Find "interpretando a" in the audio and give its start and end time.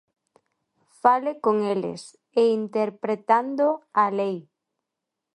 2.59-4.05